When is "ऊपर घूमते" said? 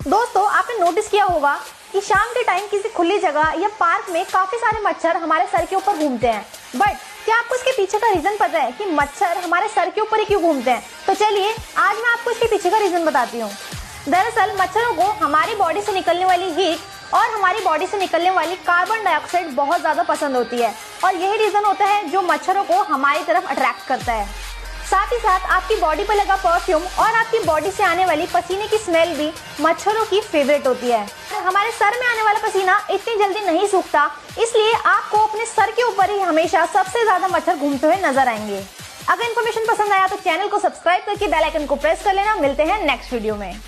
5.76-6.26